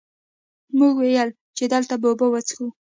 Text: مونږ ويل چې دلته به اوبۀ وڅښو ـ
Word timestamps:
مونږ 0.77 0.93
ويل 0.97 1.29
چې 1.57 1.63
دلته 1.73 1.93
به 2.01 2.07
اوبۀ 2.09 2.27
وڅښو 2.29 2.67
ـ 2.69 2.73